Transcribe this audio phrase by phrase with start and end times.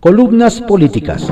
[0.00, 1.26] Columnas políticas.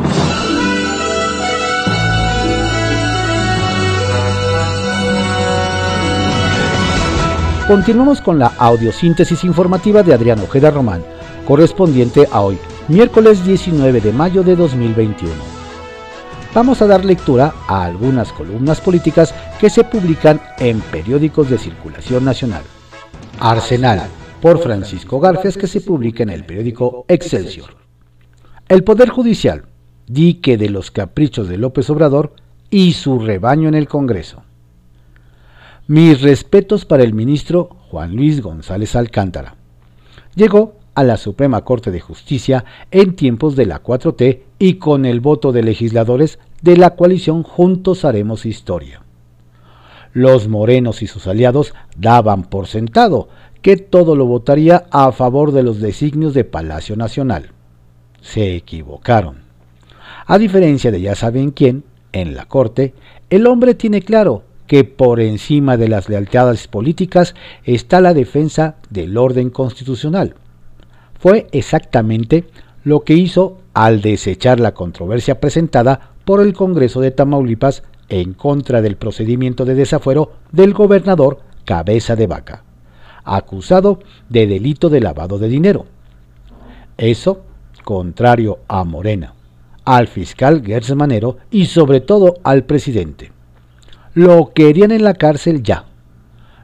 [7.69, 11.05] Continuamos con la audiosíntesis informativa de Adrián Ojeda Román,
[11.47, 12.59] correspondiente a hoy,
[12.89, 15.33] miércoles 19 de mayo de 2021.
[16.53, 22.25] Vamos a dar lectura a algunas columnas políticas que se publican en periódicos de circulación
[22.25, 22.65] nacional.
[23.39, 24.09] Arsenal,
[24.43, 27.86] por Francisco Garfias, que se publica en el periódico Excelsior.
[28.69, 29.63] El Poder Judicial,
[30.09, 32.33] dique de los caprichos de López Obrador
[32.69, 34.43] y su rebaño en el Congreso.
[35.87, 39.55] Mis respetos para el ministro Juan Luis González Alcántara.
[40.35, 45.21] Llegó a la Suprema Corte de Justicia en tiempos de la 4T y con el
[45.21, 49.01] voto de legisladores de la coalición Juntos Haremos Historia.
[50.13, 53.29] Los morenos y sus aliados daban por sentado
[53.63, 57.53] que todo lo votaría a favor de los designios de Palacio Nacional.
[58.27, 59.37] Se equivocaron.
[60.27, 62.93] A diferencia de ya saben quién, en la Corte,
[63.31, 69.17] el hombre tiene claro que por encima de las lealtades políticas está la defensa del
[69.17, 70.35] orden constitucional.
[71.21, 72.49] Fue exactamente
[72.83, 78.83] lo que hizo al desechar la controversia presentada por el Congreso de Tamaulipas en contra
[78.83, 82.65] del procedimiento de desafuero del gobernador Cabeza de Vaca,
[83.25, 85.87] acusado de delito de lavado de dinero.
[86.99, 87.46] Eso,
[87.87, 89.35] contrario a Morena,
[89.85, 93.31] al fiscal Gertz Manero y sobre todo al presidente.
[94.13, 95.85] Lo querían en la cárcel ya.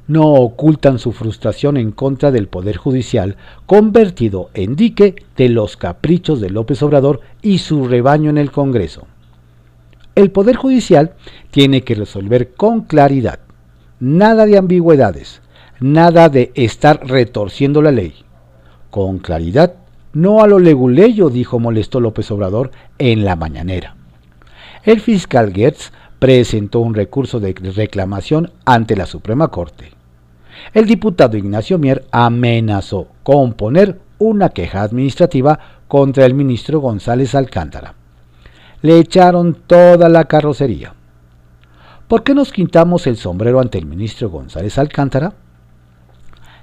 [0.08, 6.40] No ocultan su frustración en contra del Poder Judicial, convertido en dique de los caprichos
[6.40, 9.06] de López Obrador y su rebaño en el Congreso.
[10.16, 11.12] El Poder Judicial
[11.52, 13.38] tiene que resolver con claridad,
[14.00, 15.40] nada de ambigüedades,
[15.78, 18.12] nada de estar retorciendo la ley.
[18.90, 19.76] Con claridad,
[20.12, 23.96] no a lo leguleyo, dijo molesto López Obrador en la mañanera.
[24.84, 29.92] El fiscal Gertz presentó un recurso de reclamación ante la Suprema Corte.
[30.74, 37.94] El diputado Ignacio Mier amenazó con poner una queja administrativa contra el ministro González Alcántara.
[38.82, 40.94] Le echaron toda la carrocería.
[42.08, 45.32] ¿Por qué nos quintamos el sombrero ante el ministro González Alcántara?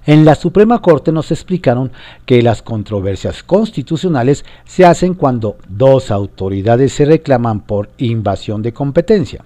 [0.06, 1.92] En la Suprema Corte nos explicaron
[2.26, 9.44] que las controversias constitucionales se hacen cuando dos autoridades se reclaman por invasión de competencia.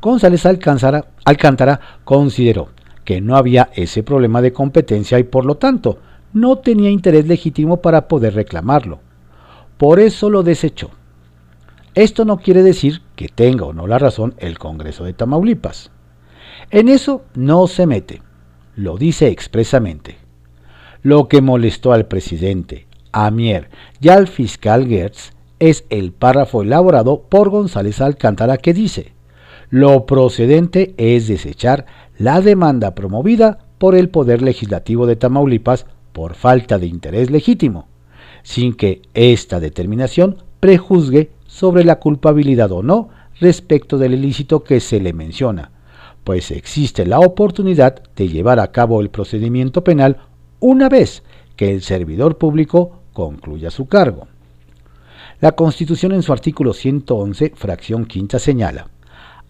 [0.00, 2.68] González Alcántara, Alcántara consideró
[3.04, 5.98] que no había ese problema de competencia y por lo tanto
[6.32, 9.00] no tenía interés legítimo para poder reclamarlo.
[9.76, 10.90] Por eso lo desechó.
[11.94, 15.90] Esto no quiere decir que tenga o no la razón el Congreso de Tamaulipas.
[16.70, 18.22] En eso no se mete
[18.76, 20.16] lo dice expresamente.
[21.02, 23.68] Lo que molestó al presidente, a Mier
[24.00, 29.12] y al fiscal Gertz es el párrafo elaborado por González Alcántara que dice,
[29.70, 31.86] lo procedente es desechar
[32.18, 37.88] la demanda promovida por el Poder Legislativo de Tamaulipas por falta de interés legítimo,
[38.42, 43.08] sin que esta determinación prejuzgue sobre la culpabilidad o no
[43.40, 45.70] respecto del ilícito que se le menciona,
[46.24, 50.18] pues existe la oportunidad de llevar a cabo el procedimiento penal
[50.58, 51.22] una vez
[51.56, 54.26] que el servidor público concluya su cargo.
[55.40, 58.88] La Constitución en su artículo 111, fracción quinta, señala,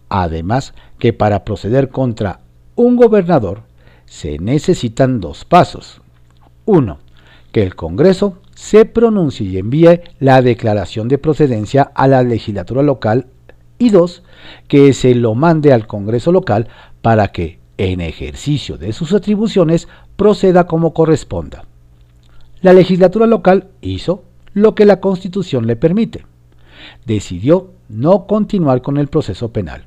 [0.09, 2.41] además, que para proceder contra
[2.75, 3.63] un gobernador
[4.07, 6.01] se necesitan dos pasos.
[6.65, 6.99] Uno,
[7.53, 13.29] que el Congreso se pronuncie y envíe la declaración de procedencia a la legislatura local
[13.79, 14.23] y dos,
[14.69, 16.69] que se lo mande al Congreso local
[17.03, 21.65] para que, en ejercicio de sus atribuciones, proceda como corresponda.
[22.61, 26.25] La legislatura local hizo lo que la Constitución le permite.
[27.05, 29.87] Decidió no continuar con el proceso penal.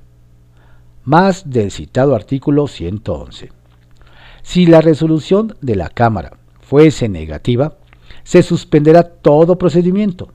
[1.03, 3.51] Más del citado artículo 111.
[4.43, 7.77] Si la resolución de la Cámara fuese negativa,
[8.23, 10.29] se suspenderá todo procedimiento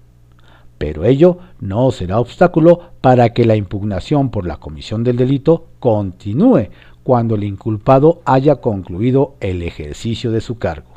[0.82, 6.70] pero ello no será obstáculo para que la impugnación por la comisión del delito continúe
[7.04, 10.88] cuando el inculpado haya concluido el ejercicio de su cargo.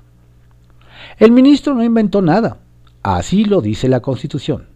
[1.20, 2.58] El ministro no inventó nada,
[3.04, 4.70] así lo dice la Constitución.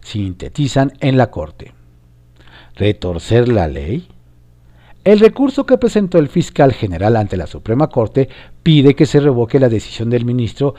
[0.00, 1.74] Sintetizan en la Corte.
[2.76, 4.08] ¿Retorcer la ley?
[5.04, 8.30] El recurso que presentó el fiscal general ante la Suprema Corte
[8.62, 10.74] pide que se revoque la decisión del ministro.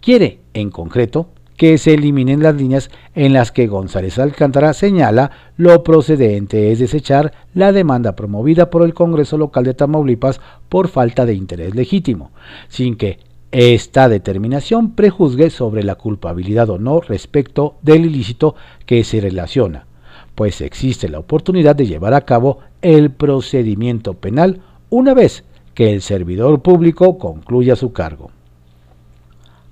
[0.00, 1.28] Quiere, en concreto,
[1.62, 7.32] que se eliminen las líneas en las que González Alcántara señala lo procedente es desechar
[7.54, 12.32] la demanda promovida por el Congreso local de Tamaulipas por falta de interés legítimo,
[12.66, 13.20] sin que
[13.52, 19.86] esta determinación prejuzgue sobre la culpabilidad o no respecto del ilícito que se relaciona,
[20.34, 25.44] pues existe la oportunidad de llevar a cabo el procedimiento penal una vez
[25.74, 28.32] que el servidor público concluya su cargo.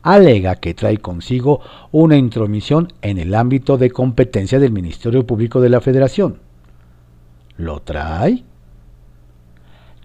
[0.03, 1.61] Alega que trae consigo
[1.93, 6.39] una intromisión en el ámbito de competencia del Ministerio Público de la Federación.
[7.57, 8.43] ¿Lo trae?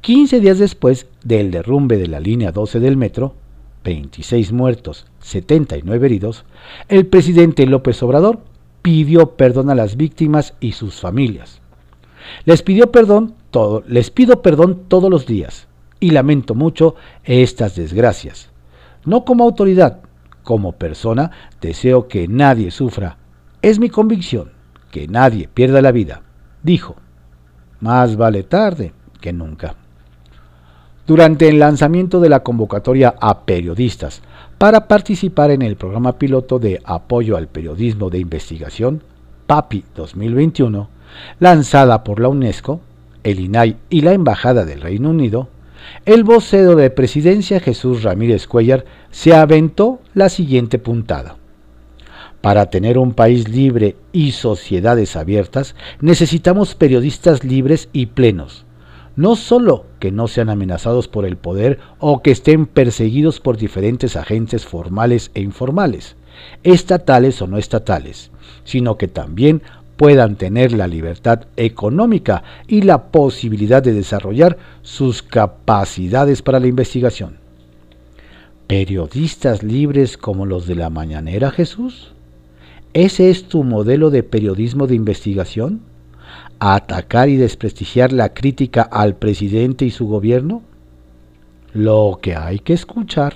[0.01, 3.33] 15 días después del derrumbe de la línea 12 del metro,
[3.85, 6.45] 26 muertos, 79 heridos,
[6.89, 8.39] el presidente López Obrador
[8.81, 11.61] pidió perdón a las víctimas y sus familias.
[12.43, 15.67] Les pidió perdón todo, les pido perdón todos los días
[15.99, 18.49] y lamento mucho estas desgracias.
[19.05, 19.99] No como autoridad,
[20.43, 21.31] como persona,
[21.61, 23.17] deseo que nadie sufra.
[23.61, 24.51] Es mi convicción
[24.91, 26.21] que nadie pierda la vida,
[26.63, 26.95] dijo.
[27.81, 29.75] Más vale tarde que nunca.
[31.05, 34.21] Durante el lanzamiento de la convocatoria a periodistas
[34.57, 39.03] para participar en el programa piloto de apoyo al periodismo de investigación,
[39.45, 40.89] PAPI 2021,
[41.39, 42.79] lanzada por la UNESCO,
[43.23, 45.49] el INAI y la Embajada del Reino Unido,
[46.05, 51.37] el vocero de presidencia Jesús Ramírez Cuellar se aventó la siguiente puntada.
[52.41, 58.65] Para tener un país libre y sociedades abiertas, necesitamos periodistas libres y plenos.
[59.15, 64.15] No solo que no sean amenazados por el poder o que estén perseguidos por diferentes
[64.15, 66.17] agentes formales e informales,
[66.63, 68.29] estatales o no estatales,
[68.63, 69.63] sino que también
[69.97, 77.37] puedan tener la libertad económica y la posibilidad de desarrollar sus capacidades para la investigación.
[78.67, 82.13] ¿Periodistas libres como los de la mañanera, Jesús?
[82.93, 85.81] ¿Ese es tu modelo de periodismo de investigación?
[86.59, 90.61] ¿Atacar y desprestigiar la crítica al presidente y su gobierno?
[91.73, 93.35] Lo que hay que escuchar.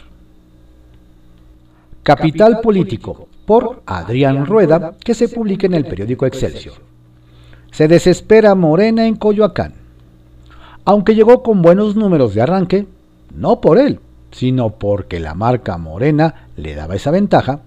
[2.03, 6.75] Capital Político por Adrián Rueda, que se publica en el periódico Excelsior.
[7.71, 9.73] Se desespera Morena en Coyoacán.
[10.85, 12.85] Aunque llegó con buenos números de arranque,
[13.33, 17.61] no por él, sino porque la marca Morena le daba esa ventaja,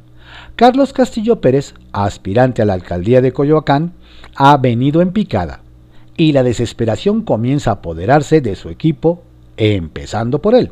[0.55, 3.94] Carlos Castillo Pérez, aspirante a la alcaldía de Coyoacán,
[4.37, 5.62] ha venido en picada
[6.17, 9.25] y la desesperación comienza a apoderarse de su equipo,
[9.56, 10.70] empezando por él.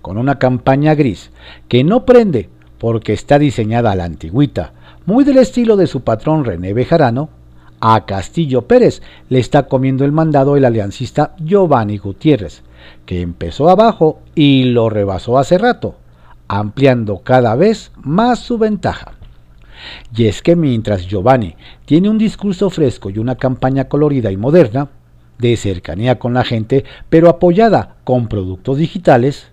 [0.00, 1.32] Con una campaña gris
[1.68, 2.48] que no prende
[2.80, 4.72] porque está diseñada a la antigüita,
[5.04, 7.28] muy del estilo de su patrón René Bejarano,
[7.78, 12.62] a Castillo Pérez le está comiendo el mandado el aliancista Giovanni Gutiérrez,
[13.04, 15.96] que empezó abajo y lo rebasó hace rato,
[16.48, 19.12] ampliando cada vez más su ventaja.
[20.16, 24.88] Y es que mientras Giovanni tiene un discurso fresco y una campaña colorida y moderna,
[25.38, 29.48] de cercanía con la gente, pero apoyada con productos digitales,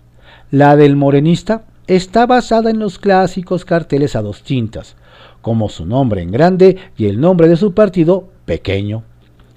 [0.50, 4.94] la del morenista está basada en los clásicos carteles a dos tintas,
[5.40, 9.04] como su nombre en grande y el nombre de su partido pequeño,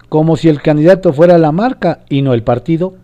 [0.09, 2.95] como si el candidato fuera la marca y no el partido.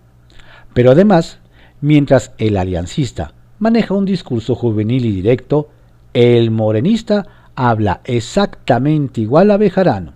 [0.73, 1.39] Pero además,
[1.81, 5.69] mientras el aliancista maneja un discurso juvenil y directo,
[6.13, 10.13] el morenista habla exactamente igual a Bejarano.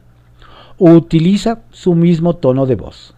[0.77, 3.13] Utiliza su mismo tono de voz.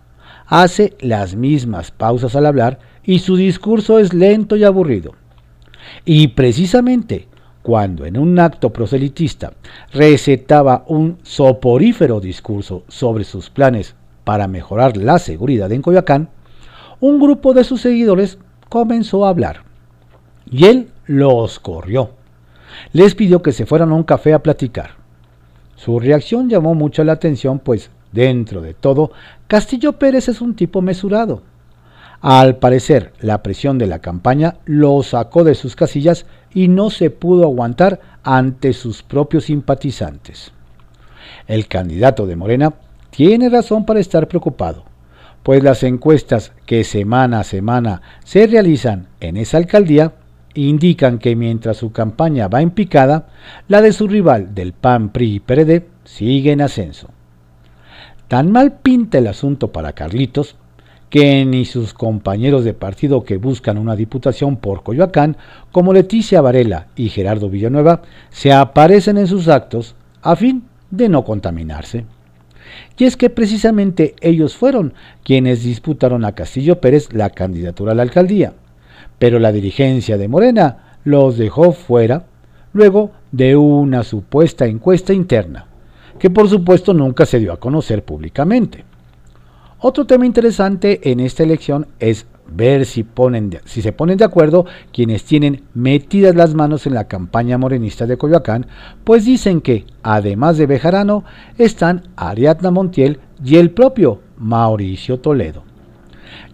[0.47, 5.13] Hace las mismas pausas al hablar y su discurso es lento y aburrido.
[6.05, 7.27] Y precisamente
[7.63, 9.53] cuando en un acto proselitista
[9.93, 16.29] recetaba un soporífero discurso sobre sus planes para mejorar la seguridad en Coyoacán,
[16.99, 18.37] un grupo de sus seguidores
[18.69, 19.63] comenzó a hablar.
[20.49, 22.11] Y él los corrió.
[22.91, 24.91] Les pidió que se fueran a un café a platicar.
[25.75, 29.11] Su reacción llamó mucho la atención, pues, dentro de todo,
[29.47, 31.41] Castillo Pérez es un tipo mesurado
[32.23, 37.09] al parecer, la presión de la campaña lo sacó de sus casillas y no se
[37.09, 40.53] pudo aguantar ante sus propios simpatizantes.
[41.47, 42.75] El candidato de Morena
[43.09, 44.85] tiene razón para estar preocupado,
[45.43, 50.13] pues las encuestas que semana a semana se realizan en esa alcaldía
[50.53, 53.27] indican que mientras su campaña va en picada,
[53.67, 57.09] la de su rival del PAN, PRI y PRD sigue en ascenso.
[58.29, 60.55] Tan mal pinta el asunto para Carlitos
[61.13, 65.37] que ni sus compañeros de partido que buscan una diputación por Coyoacán,
[65.71, 68.01] como Leticia Varela y Gerardo Villanueva,
[68.31, 69.93] se aparecen en sus actos
[70.23, 72.05] a fin de no contaminarse.
[72.97, 78.01] Y es que precisamente ellos fueron quienes disputaron a Castillo Pérez la candidatura a la
[78.01, 78.53] alcaldía,
[79.19, 82.25] pero la dirigencia de Morena los dejó fuera
[82.73, 85.67] luego de una supuesta encuesta interna,
[86.17, 88.92] que por supuesto nunca se dio a conocer públicamente.
[89.85, 93.05] Otro tema interesante en esta elección es ver si,
[93.65, 98.65] se ponen de acuerdo quienes tienen metidas las manos en la campaña morenista de Coyoacán,
[99.03, 101.25] pues dicen que, además de Bejarano,
[101.57, 105.63] están Ariadna Montiel y el propio Mauricio Toledo.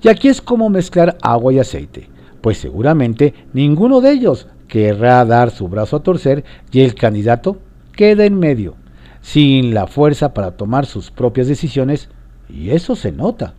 [0.01, 2.09] Y aquí es como mezclar agua y aceite,
[2.41, 7.59] pues seguramente ninguno de ellos querrá dar su brazo a torcer y el candidato
[7.91, 8.73] queda en medio,
[9.21, 12.09] sin la fuerza para tomar sus propias decisiones,
[12.49, 13.53] y eso se nota.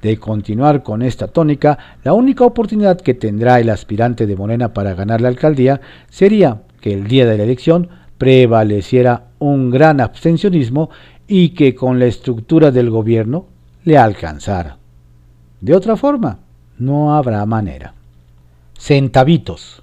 [0.00, 4.94] De continuar con esta tónica, la única oportunidad que tendrá el aspirante de Morena para
[4.94, 10.90] ganar la alcaldía sería que el día de la elección prevaleciera un gran abstencionismo
[11.26, 13.46] y que con la estructura del gobierno
[13.84, 14.78] le alcanzara.
[15.60, 16.38] De otra forma,
[16.78, 17.94] no habrá manera.
[18.78, 19.82] Centavitos.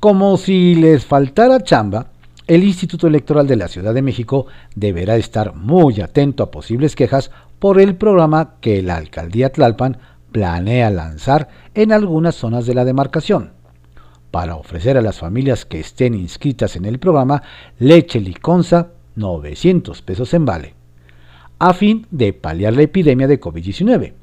[0.00, 2.08] Como si les faltara chamba,
[2.48, 7.30] el Instituto Electoral de la Ciudad de México deberá estar muy atento a posibles quejas
[7.58, 9.98] por el programa que la alcaldía Tlalpan
[10.32, 13.52] planea lanzar en algunas zonas de la demarcación,
[14.30, 17.42] para ofrecer a las familias que estén inscritas en el programa
[17.78, 20.74] leche liconza 900 pesos en vale,
[21.58, 24.14] a fin de paliar la epidemia de COVID-19.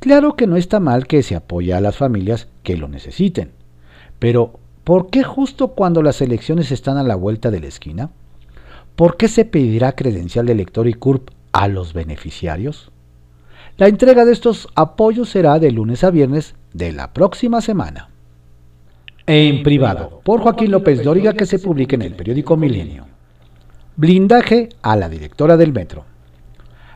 [0.00, 3.52] Claro que no está mal que se apoye a las familias que lo necesiten,
[4.18, 8.08] pero ¿por qué justo cuando las elecciones están a la vuelta de la esquina?
[8.96, 12.90] ¿Por qué se pedirá credencial de elector y CURP a los beneficiarios?
[13.76, 18.08] La entrega de estos apoyos será de lunes a viernes de la próxima semana.
[19.26, 23.04] En privado, por Joaquín López Dóriga, que se publique en el periódico Milenio.
[23.96, 26.06] Blindaje a la directora del metro.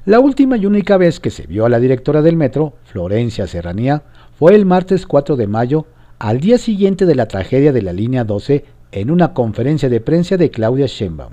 [0.07, 4.03] La última y única vez que se vio a la directora del metro, Florencia Serranía,
[4.39, 5.85] fue el martes 4 de mayo,
[6.23, 10.37] al día siguiente de la tragedia de la línea 12, en una conferencia de prensa
[10.37, 11.33] de Claudia Sheinbaum.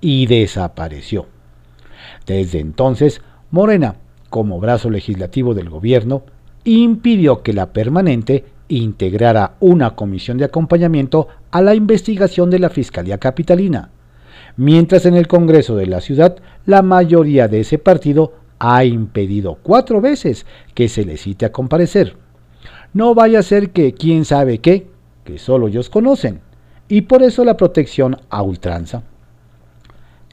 [0.00, 1.26] Y desapareció.
[2.24, 3.96] Desde entonces, Morena,
[4.30, 6.22] como brazo legislativo del gobierno,
[6.64, 13.18] impidió que la permanente integrara una comisión de acompañamiento a la investigación de la Fiscalía
[13.18, 13.90] Capitalina
[14.56, 20.00] mientras en el Congreso de la ciudad la mayoría de ese partido ha impedido cuatro
[20.00, 22.16] veces que se le cite a comparecer.
[22.92, 24.90] No vaya a ser que quién sabe qué,
[25.24, 26.40] que solo ellos conocen,
[26.88, 29.02] y por eso la protección a ultranza.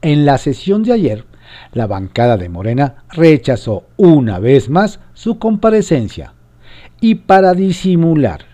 [0.01, 1.25] En la sesión de ayer,
[1.73, 6.33] la bancada de Morena rechazó una vez más su comparecencia,
[7.01, 8.45] y para disimular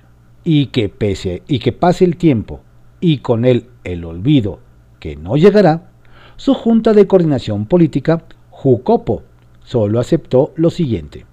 [0.43, 2.61] y que pese y que pase el tiempo
[2.99, 4.59] y con él el olvido
[4.99, 5.91] que no llegará,
[6.37, 9.23] su Junta de Coordinación Política, JUCOPO,
[9.63, 11.25] solo aceptó lo siguiente,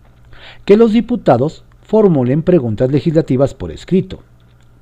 [0.65, 4.23] que los diputados formulen preguntas legislativas por escrito,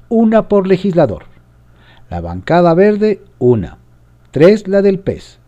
[0.09, 1.27] una por legislador.
[2.11, 3.79] La bancada verde, una.
[4.33, 5.39] Tres la del PES,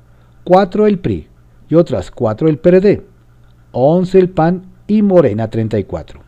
[0.44, 1.26] cuatro el PRI
[1.68, 3.02] y otras cuatro el PRD,
[3.72, 6.20] once el PAN y Morena 34.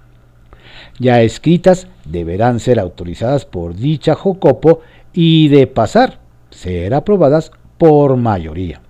[0.99, 4.81] Ya escritas deberán ser autorizadas por dicha JOCOPO
[5.13, 6.19] y de pasar
[6.51, 8.83] ser aprobadas por mayoría.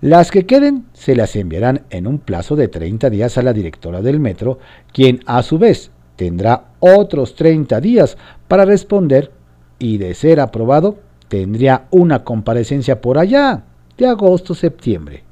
[0.00, 4.00] Las que queden se las enviarán en un plazo de 30 días a la directora
[4.00, 4.58] del metro,
[4.92, 9.32] quien a su vez tendrá otros 30 días para responder
[9.78, 13.64] y de ser aprobado tendría una comparecencia por allá
[13.96, 15.24] de agosto-septiembre,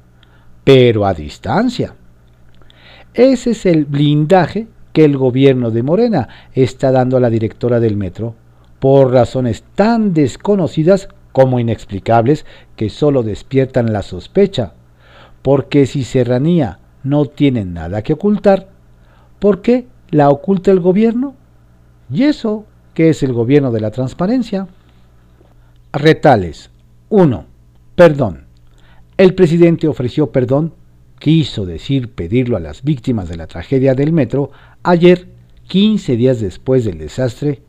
[0.65, 1.95] pero a distancia.
[3.13, 7.95] Ese es el blindaje que el gobierno de Morena está dando a la directora del
[7.95, 8.35] metro
[8.79, 11.07] por razones tan desconocidas
[11.37, 14.73] como inexplicables que solo despiertan la sospecha,
[15.43, 18.69] porque si Serranía no tiene nada que ocultar,
[19.37, 21.35] ¿por qué la oculta el gobierno?
[22.11, 22.65] ¿Y eso
[22.95, 24.67] qué es el gobierno de la transparencia?
[25.93, 26.71] Retales
[27.09, 27.45] 1.
[27.93, 28.45] Perdón.
[29.15, 30.73] El presidente ofreció perdón,
[31.19, 34.49] quiso decir pedirlo a las víctimas de la tragedia del metro
[34.81, 35.27] ayer,
[35.67, 37.61] 15 días después del desastre,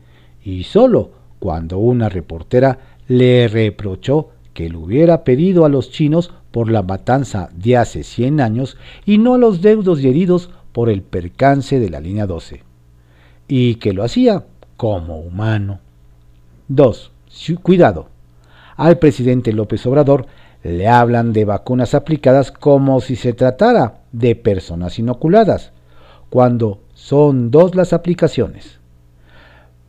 [0.43, 6.71] y solo cuando una reportera le reprochó que lo hubiera pedido a los chinos por
[6.71, 11.01] la matanza de hace 100 años y no a los deudos y heridos por el
[11.01, 12.63] percance de la línea 12,
[13.47, 14.45] y que lo hacía
[14.77, 15.79] como humano.
[16.67, 17.11] 2.
[17.63, 18.09] Cuidado.
[18.77, 20.27] Al presidente López Obrador
[20.63, 25.71] le hablan de vacunas aplicadas como si se tratara de personas inoculadas,
[26.29, 28.79] cuando son dos las aplicaciones.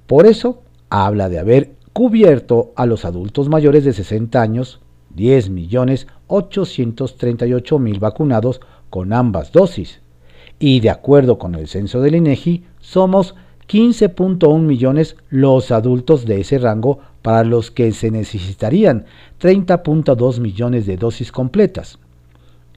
[0.07, 4.79] Por eso habla de haber cubierto a los adultos mayores de 60 años,
[5.17, 10.01] 10.838.000 vacunados con ambas dosis.
[10.59, 13.37] Y de acuerdo con el censo del INEGI, somos
[13.69, 19.07] 15.1 millones los adultos de ese rango para los que se necesitarían
[19.41, 22.01] 30.2 millones de dosis completas.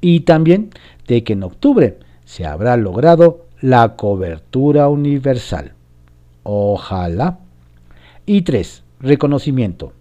[0.02, 0.70] Y también
[1.08, 5.74] de que en octubre se habrá logrado la cobertura universal.
[6.44, 7.40] Ojalá.
[8.26, 8.83] Y 3.
[9.04, 9.92] Reconocimiento.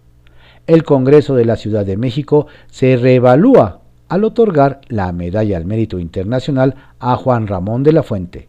[0.65, 5.99] El Congreso de la Ciudad de México se reevalúa al otorgar la Medalla al Mérito
[5.99, 8.47] Internacional a Juan Ramón de la Fuente,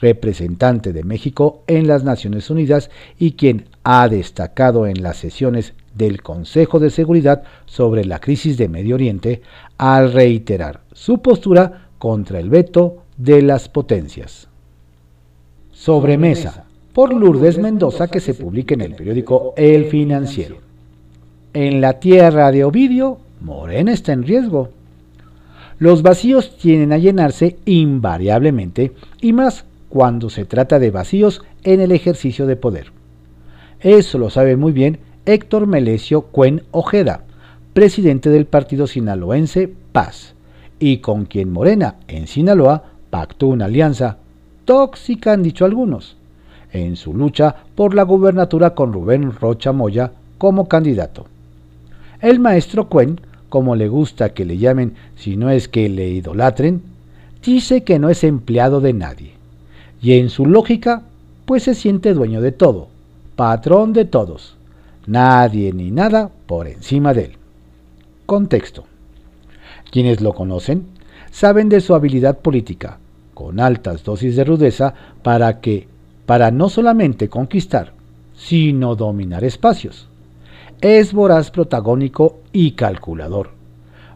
[0.00, 6.22] representante de México en las Naciones Unidas y quien ha destacado en las sesiones del
[6.22, 9.42] Consejo de Seguridad sobre la crisis de Medio Oriente
[9.76, 14.48] al reiterar su postura contra el veto de las potencias.
[15.72, 20.56] Sobremesa por Lourdes Mendoza que se publica en el periódico El Financiero.
[21.52, 24.70] En la tierra de Ovidio, Morena está en riesgo.
[25.78, 31.92] Los vacíos tienen a llenarse invariablemente y más cuando se trata de vacíos en el
[31.92, 32.92] ejercicio de poder.
[33.80, 37.24] Eso lo sabe muy bien Héctor Melesio Cuen Ojeda,
[37.72, 40.34] presidente del partido sinaloense Paz,
[40.78, 44.18] y con quien Morena en Sinaloa pactó una alianza
[44.64, 46.16] tóxica, han dicho algunos,
[46.72, 51.26] en su lucha por la gubernatura con Rubén Rocha Moya como candidato.
[52.20, 56.82] El maestro Cuen, como le gusta que le llamen si no es que le idolatren,
[57.44, 59.32] dice que no es empleado de nadie,
[60.02, 61.02] y en su lógica,
[61.46, 62.88] pues se siente dueño de todo,
[63.36, 64.56] patrón de todos,
[65.06, 67.32] nadie ni nada por encima de él.
[68.26, 68.84] Contexto.
[69.90, 70.86] Quienes lo conocen
[71.30, 72.98] saben de su habilidad política,
[73.34, 75.88] con altas dosis de rudeza, para que,
[76.30, 77.92] para no solamente conquistar,
[78.36, 80.06] sino dominar espacios.
[80.80, 83.50] Es voraz protagónico y calculador.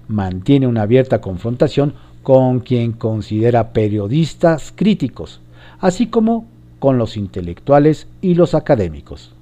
[0.06, 5.40] Mantiene una abierta confrontación con quien considera periodistas críticos,
[5.80, 6.46] así como
[6.78, 9.32] con los intelectuales y los académicos.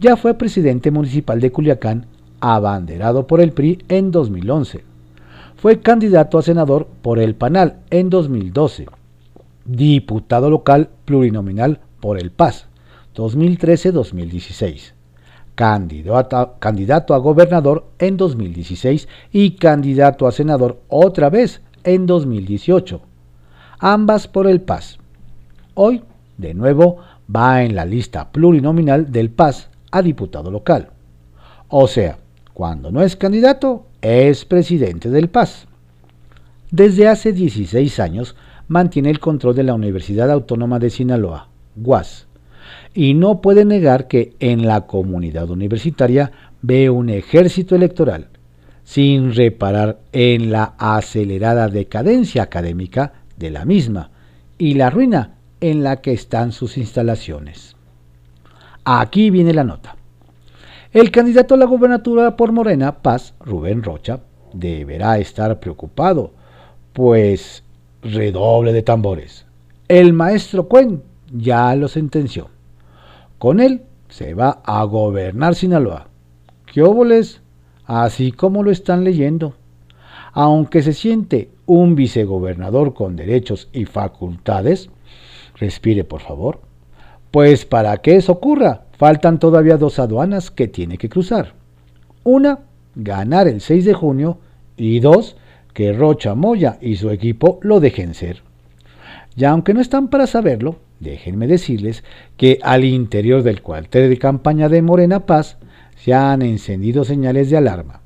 [0.00, 2.06] Ya fue presidente municipal de Culiacán,
[2.40, 4.82] abanderado por el PRI en 2011.
[5.56, 8.86] Fue candidato a senador por el PANAL en 2012.
[9.64, 12.66] Diputado local plurinominal por el PAS
[13.14, 14.92] 2013-2016.
[15.54, 23.00] Candidato, a gobernador en 2016 y candidato a senador otra vez en 2018.
[23.78, 24.98] Ambas por el PAS.
[25.74, 26.02] Hoy,
[26.38, 26.98] de nuevo,
[27.34, 30.90] va en la lista plurinominal del PAS a diputado local.
[31.68, 32.18] O sea,
[32.54, 35.66] cuando no es candidato, es presidente del PAS.
[36.70, 38.34] Desde hace 16 años
[38.72, 42.26] mantiene el control de la Universidad Autónoma de Sinaloa, UAS,
[42.94, 46.32] y no puede negar que en la comunidad universitaria
[46.62, 48.28] ve un ejército electoral,
[48.82, 54.10] sin reparar en la acelerada decadencia académica de la misma
[54.56, 57.76] y la ruina en la que están sus instalaciones.
[58.84, 59.96] Aquí viene la nota.
[60.92, 64.20] El candidato a la gubernatura por Morena, Paz, Rubén Rocha,
[64.54, 66.32] deberá estar preocupado,
[66.94, 67.64] pues
[68.02, 69.46] redoble de tambores.
[69.88, 72.48] El maestro Cuen ya lo sentenció.
[73.38, 76.08] Con él se va a gobernar Sinaloa.
[76.66, 77.40] ¿Qué óboles?
[77.84, 79.54] Así como lo están leyendo.
[80.32, 84.88] Aunque se siente un vicegobernador con derechos y facultades,
[85.56, 86.60] respire por favor,
[87.30, 91.54] pues para que eso ocurra, faltan todavía dos aduanas que tiene que cruzar.
[92.24, 92.60] Una,
[92.94, 94.38] ganar el 6 de junio
[94.76, 95.36] y dos,
[95.72, 98.42] que Rocha Moya y su equipo lo dejen ser.
[99.36, 102.04] Y aunque no están para saberlo, déjenme decirles
[102.36, 105.56] que al interior del cuartel de campaña de Morena Paz
[105.96, 108.02] se han encendido señales de alarma,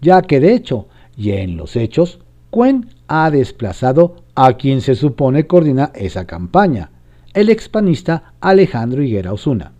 [0.00, 2.20] ya que de hecho, y en los hechos,
[2.50, 6.90] Cuen ha desplazado a quien se supone coordina esa campaña,
[7.32, 9.72] el expanista Alejandro Higuera Osuna,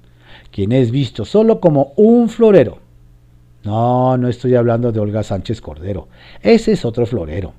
[0.53, 2.79] quien es visto solo como un florero.
[3.64, 6.09] No, no estoy hablando de Olga Sánchez Cordero,
[6.40, 7.53] ese es otro florero.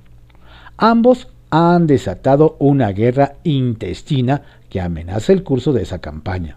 [0.76, 6.56] Ambos han desatado una guerra intestina que amenaza el curso de esa campaña.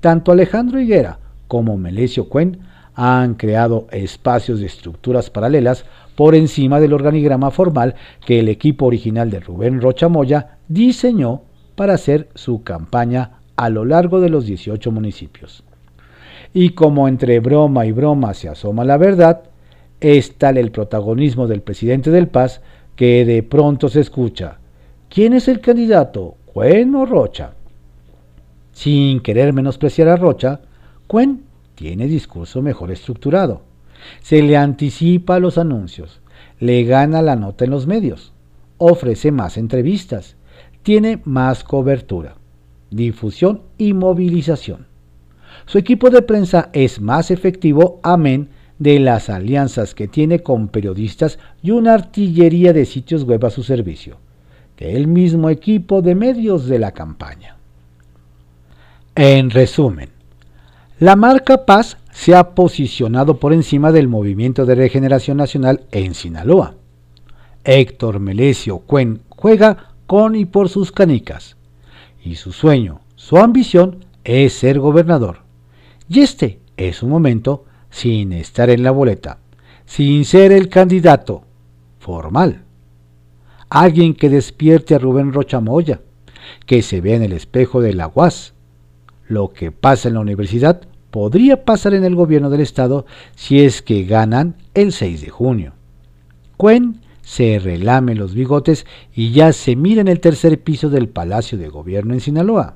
[0.00, 2.60] Tanto Alejandro Higuera como Melesio Cuen
[2.94, 5.84] han creado espacios de estructuras paralelas
[6.16, 7.94] por encima del organigrama formal
[8.26, 11.42] que el equipo original de Rubén Rocha Moya diseñó
[11.74, 15.64] para hacer su campaña a lo largo de los 18 municipios.
[16.52, 19.42] Y como entre broma y broma se asoma la verdad,
[20.00, 22.60] es tal el protagonismo del presidente del Paz
[22.96, 24.58] que de pronto se escucha,
[25.08, 26.36] ¿quién es el candidato?
[26.46, 27.52] ¿Cuen o Rocha?
[28.72, 30.60] Sin querer menospreciar a Rocha,
[31.06, 33.62] Cuen tiene discurso mejor estructurado.
[34.20, 36.20] Se le anticipa los anuncios,
[36.58, 38.32] le gana la nota en los medios,
[38.78, 40.36] ofrece más entrevistas,
[40.82, 42.36] tiene más cobertura,
[42.90, 44.89] difusión y movilización.
[45.70, 48.48] Su equipo de prensa es más efectivo, amén
[48.80, 53.62] de las alianzas que tiene con periodistas y una artillería de sitios web a su
[53.62, 54.16] servicio,
[54.74, 57.54] que el mismo equipo de medios de la campaña.
[59.14, 60.08] En resumen,
[60.98, 66.74] la marca Paz se ha posicionado por encima del movimiento de regeneración nacional en Sinaloa.
[67.62, 71.56] Héctor Melesio Cuen juega con y por sus canicas,
[72.24, 75.48] y su sueño, su ambición es ser gobernador.
[76.10, 79.38] Y este es su momento sin estar en la boleta,
[79.86, 81.44] sin ser el candidato
[82.00, 82.64] formal.
[83.68, 86.00] Alguien que despierte a Rubén Rochamoya,
[86.66, 88.54] que se vea en el espejo de la UAS.
[89.28, 90.80] Lo que pasa en la universidad
[91.12, 95.74] podría pasar en el gobierno del estado si es que ganan el 6 de junio.
[96.56, 101.56] Cuen se relame los bigotes y ya se mira en el tercer piso del Palacio
[101.56, 102.74] de Gobierno en Sinaloa.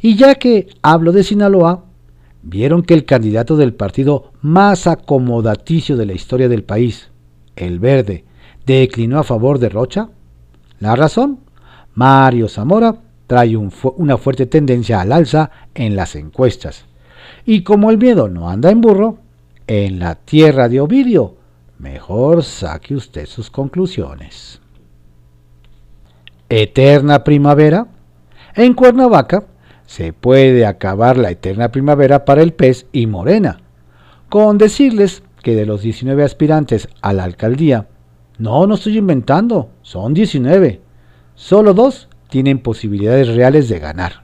[0.00, 1.86] Y ya que hablo de Sinaloa,
[2.42, 7.10] vieron que el candidato del partido más acomodaticio de la historia del país,
[7.56, 8.24] el Verde,
[8.66, 10.10] declinó a favor de Rocha.
[10.78, 11.40] La razón,
[11.94, 16.84] Mario Zamora trae una fuerte tendencia al alza en las encuestas.
[17.46, 19.18] Y como el miedo no anda en burro,
[19.66, 21.36] en la tierra de Ovidio,
[21.78, 24.60] mejor saque usted sus conclusiones.
[26.48, 27.86] Eterna primavera.
[28.54, 29.46] En Cuernavaca
[29.86, 33.60] se puede acabar la eterna primavera para el pez y Morena,
[34.28, 37.88] con decirles que de los 19 aspirantes a la alcaldía,
[38.38, 40.80] no, no estoy inventando, son 19,
[41.34, 44.22] solo dos tienen posibilidades reales de ganar.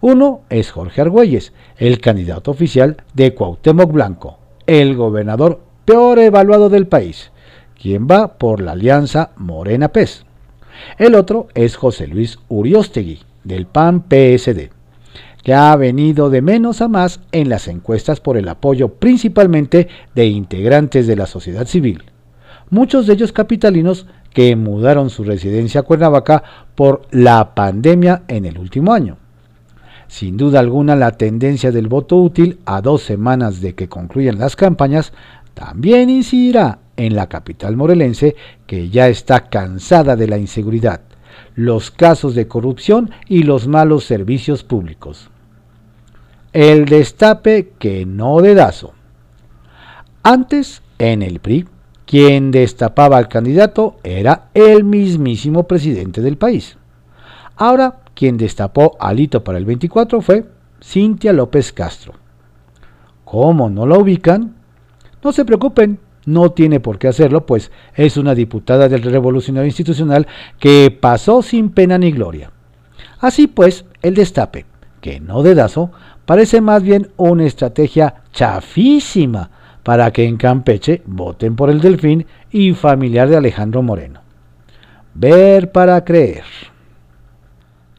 [0.00, 6.86] Uno es Jorge Argüelles, el candidato oficial de Cuauhtémoc Blanco, el gobernador peor evaluado del
[6.86, 7.32] país,
[7.80, 10.24] quien va por la alianza Morena PES.
[10.98, 14.70] El otro es José Luis Uriostegui, del PAN PSD
[15.42, 20.26] que ha venido de menos a más en las encuestas por el apoyo principalmente de
[20.26, 22.04] integrantes de la sociedad civil,
[22.70, 26.42] muchos de ellos capitalinos que mudaron su residencia a Cuernavaca
[26.74, 29.16] por la pandemia en el último año.
[30.06, 34.56] Sin duda alguna la tendencia del voto útil a dos semanas de que concluyan las
[34.56, 35.12] campañas
[35.54, 41.00] también incidirá en la capital morelense que ya está cansada de la inseguridad,
[41.58, 45.28] los casos de corrupción y los malos servicios públicos.
[46.52, 48.92] El destape que no dedazo.
[50.22, 51.66] Antes, en el PRI,
[52.06, 56.78] quien destapaba al candidato era el mismísimo presidente del país.
[57.56, 60.46] Ahora, quien destapó al hito para el 24 fue
[60.80, 62.12] Cintia López Castro.
[63.24, 64.54] ¿Cómo no la ubican?
[65.24, 70.26] No se preocupen, no tiene por qué hacerlo, pues es una diputada del Revolucionario Institucional
[70.58, 72.52] que pasó sin pena ni gloria.
[73.18, 74.66] Así pues, el destape,
[75.00, 75.90] que no dedazo,
[76.26, 79.50] parece más bien una estrategia chafísima
[79.82, 84.20] para que en Campeche voten por el Delfín y familiar de Alejandro Moreno.
[85.14, 86.44] Ver para creer.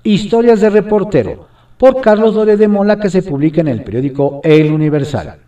[0.03, 1.47] Historias de reportero,
[1.79, 5.39] por Carlos Dore de Mola, que se publica en el periódico El Universal.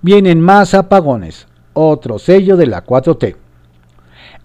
[0.00, 1.45] Vienen más apagones,
[1.76, 3.36] otro sello de la 4T.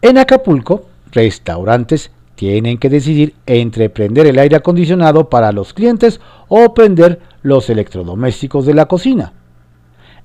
[0.01, 6.73] En Acapulco, restaurantes tienen que decidir entre prender el aire acondicionado para los clientes o
[6.73, 9.31] prender los electrodomésticos de la cocina.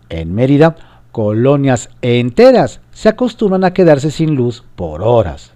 [0.08, 0.76] En Mérida,
[1.12, 5.52] colonias enteras se acostumbran a quedarse sin luz por horas.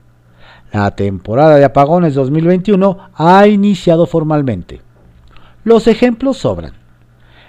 [0.72, 4.82] La temporada de apagones 2021 ha iniciado formalmente.
[5.64, 6.74] Los ejemplos sobran.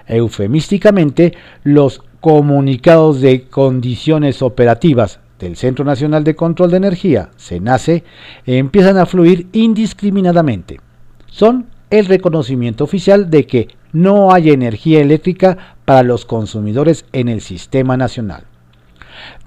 [0.07, 1.33] Eufemísticamente,
[1.63, 8.03] los comunicados de condiciones operativas del Centro Nacional de Control de Energía, CENACE,
[8.45, 10.79] empiezan a fluir indiscriminadamente.
[11.25, 17.41] Son el reconocimiento oficial de que no hay energía eléctrica para los consumidores en el
[17.41, 18.45] sistema nacional.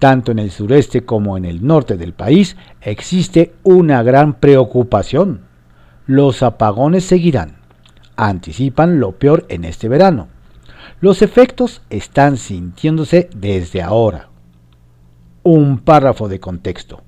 [0.00, 5.42] Tanto en el sureste como en el norte del país existe una gran preocupación.
[6.06, 7.56] Los apagones seguirán.
[8.16, 10.28] Anticipan lo peor en este verano.
[11.04, 14.30] Los efectos están sintiéndose desde ahora.
[15.42, 17.02] Un párrafo de contexto.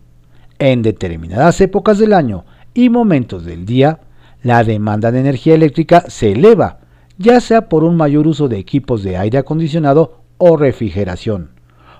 [0.58, 4.00] En determinadas épocas del año y momentos del día,
[4.42, 6.80] la demanda de energía eléctrica se eleva,
[7.16, 11.52] ya sea por un mayor uso de equipos de aire acondicionado o refrigeración,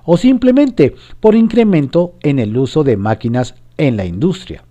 [0.04, 4.64] o simplemente por incremento en el uso de máquinas en la industria.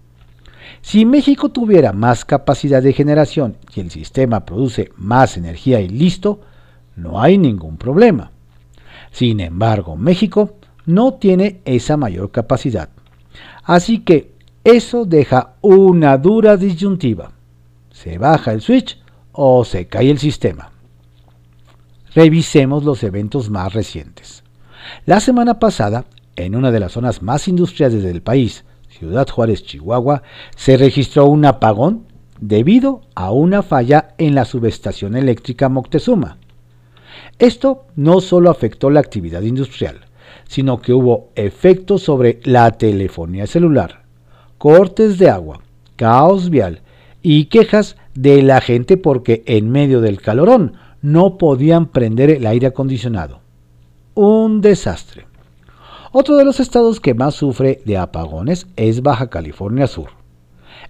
[0.83, 6.41] Si México tuviera más capacidad de generación y el sistema produce más energía y listo,
[6.95, 8.31] no hay ningún problema.
[9.11, 10.55] Sin embargo, México
[10.85, 12.89] no tiene esa mayor capacidad.
[13.63, 17.31] Así que eso deja una dura disyuntiva.
[17.91, 18.99] Se baja el switch
[19.31, 20.71] o se cae el sistema.
[22.13, 24.43] Revisemos los eventos más recientes.
[25.05, 26.05] La semana pasada,
[26.35, 30.23] en una de las zonas más industriales del país, Ciudad Juárez, Chihuahua,
[30.55, 32.05] se registró un apagón
[32.39, 36.37] debido a una falla en la subestación eléctrica Moctezuma.
[37.39, 40.01] Esto no solo afectó la actividad industrial,
[40.47, 44.03] sino que hubo efectos sobre la telefonía celular,
[44.57, 45.61] cortes de agua,
[45.95, 46.81] caos vial
[47.21, 52.67] y quejas de la gente porque en medio del calorón no podían prender el aire
[52.67, 53.39] acondicionado.
[54.13, 55.27] Un desastre.
[56.11, 60.11] Otro de los estados que más sufre de apagones es Baja California Sur.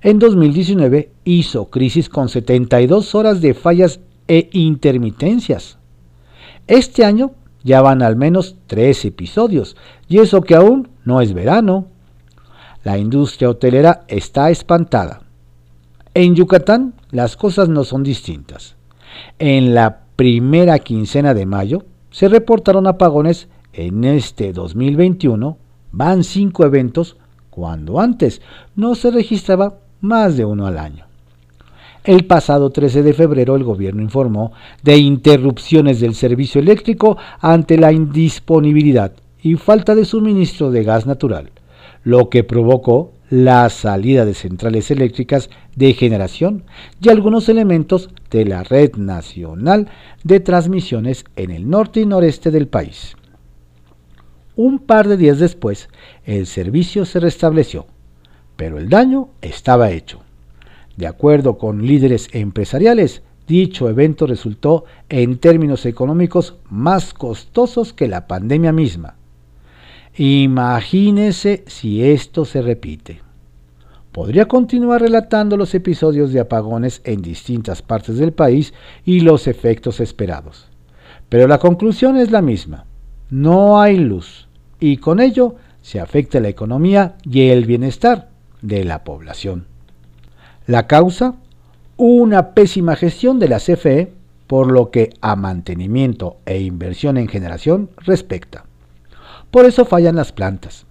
[0.02, 5.80] En 2019 hizo crisis con 72 horas de fallas e intermitencias.
[6.67, 7.32] Este año
[7.63, 9.75] ya van al menos tres episodios,
[10.08, 11.88] y eso que aún no es verano.
[12.84, 15.21] La industria hotelera está espantada.
[16.13, 18.75] En Yucatán las cosas no son distintas.
[19.39, 25.58] En la primera quincena de mayo se reportaron apagones en este 2021,
[25.91, 27.17] van cinco eventos,
[27.49, 28.41] cuando antes
[28.75, 31.05] no se registraba más de uno al año.
[32.06, 34.52] El pasado 13 de febrero el gobierno informó
[34.84, 41.50] de interrupciones del servicio eléctrico ante la indisponibilidad y falta de suministro de gas natural,
[42.04, 46.65] lo que provocó la salida de centrales eléctricas de generación
[47.02, 49.89] y algunos elementos de la red nacional
[50.24, 53.15] de transmisiones en el norte y noreste del país.
[54.56, 55.89] Un par de días después,
[56.24, 57.88] el servicio se restableció,
[58.56, 60.25] pero el daño estaba hecho.
[60.97, 68.27] De acuerdo con líderes empresariales, dicho evento resultó en términos económicos más costosos que la
[68.27, 69.15] pandemia misma.
[70.17, 73.21] Imagínese si esto se repite.
[74.13, 79.99] Podría continuar relatando los episodios de apagones en distintas partes del país y los efectos
[79.99, 80.69] esperados.
[81.27, 82.86] Pero la conclusión es la misma.
[83.29, 84.47] No hay luz
[84.79, 88.29] y con ello se afecta la economía y el bienestar
[88.62, 89.75] de la población.
[90.67, 91.36] La causa,
[91.95, 94.12] una pésima gestión de la CFE
[94.47, 98.65] por lo que a mantenimiento e inversión en generación respecta.
[99.51, 100.88] Por eso fallan las plantas.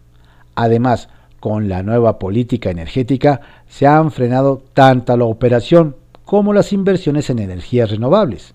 [0.54, 1.08] Además,
[1.40, 7.40] con la nueva política energética se han frenado tanto la operación como las inversiones en
[7.40, 8.54] energías renovables.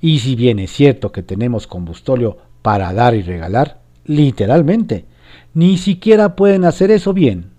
[0.00, 5.04] Y si bien es cierto que tenemos combustóleo para dar y regalar, literalmente,
[5.52, 7.53] ni siquiera pueden hacer eso bien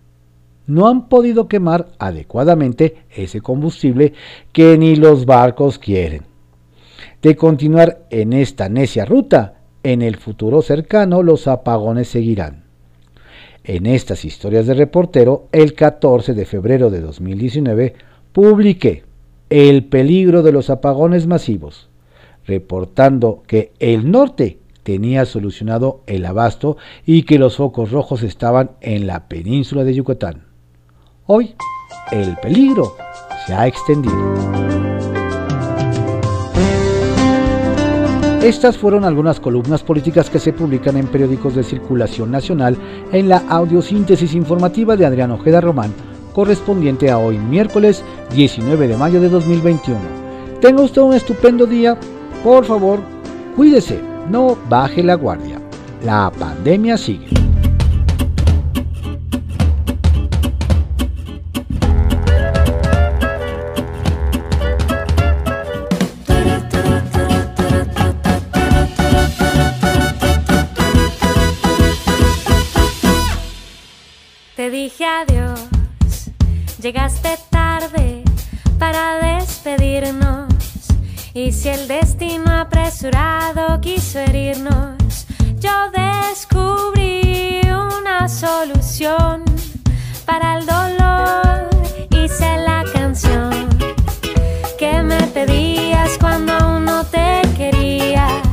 [0.68, 4.14] no han podido quemar adecuadamente ese combustible
[4.52, 6.24] que ni los barcos quieren.
[7.22, 12.66] De continuar en esta necia ruta, en el futuro cercano los apagones seguirán.
[13.64, 17.96] En estas historias de reportero, el 14 de febrero de 2019,
[18.32, 19.04] publiqué
[19.50, 21.90] El peligro de los apagones masivos,
[22.46, 29.08] reportando que el norte tenía solucionado el abasto y que los focos rojos estaban en
[29.08, 30.55] la península de Yucatán.
[31.28, 31.56] Hoy
[32.12, 32.96] el peligro
[33.48, 34.14] se ha extendido.
[38.44, 42.78] Estas fueron algunas columnas políticas que se publican en periódicos de circulación nacional
[43.12, 45.92] en la audiosíntesis informativa de Adrián Ojeda Román,
[46.32, 48.04] correspondiente a hoy miércoles
[48.36, 50.00] 19 de mayo de 2021.
[50.62, 51.98] Tenga usted un estupendo día.
[52.44, 53.00] Por favor,
[53.56, 55.60] cuídese, no baje la guardia.
[56.04, 57.30] La pandemia sigue.
[76.86, 78.24] Llegaste tarde
[78.80, 80.54] para despedirnos
[81.34, 85.26] y si el destino apresurado quiso herirnos,
[85.60, 89.44] yo descubrí una solución
[90.26, 91.70] para el dolor.
[92.12, 93.68] Hice la canción
[94.78, 98.45] que me pedías cuando aún no te quería.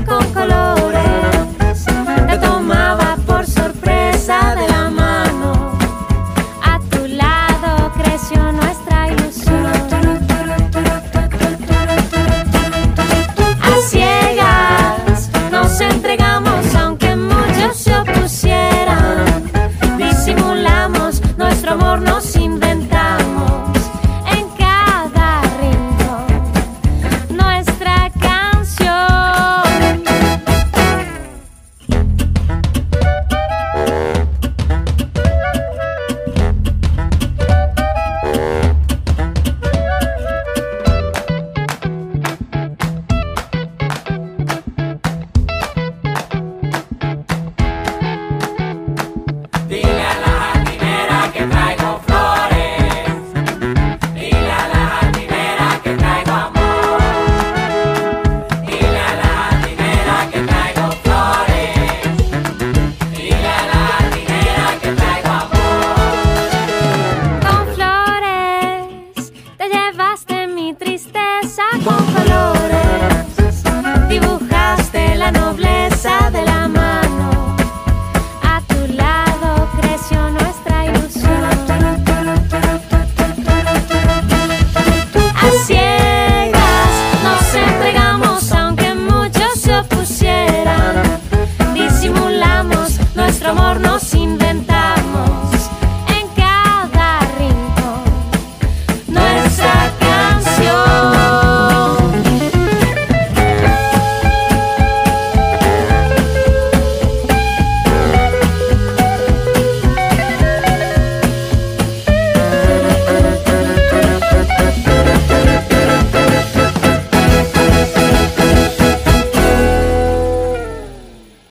[0.00, 0.41] con